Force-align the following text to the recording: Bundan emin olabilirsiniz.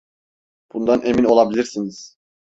Bundan 0.73 1.01
emin 1.03 1.23
olabilirsiniz. 1.23 2.15